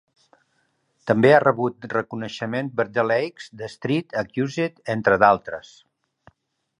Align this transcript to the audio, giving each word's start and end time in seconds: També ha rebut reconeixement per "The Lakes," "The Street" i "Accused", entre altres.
També 1.09 1.33
ha 1.33 1.41
rebut 1.43 1.85
reconeixement 1.91 2.71
per 2.79 2.85
"The 2.95 3.05
Lakes," 3.09 3.49
"The 3.61 3.69
Street" 3.75 4.17
i 4.17 4.21
"Accused", 4.23 4.81
entre 4.95 5.21
altres. 5.29 5.75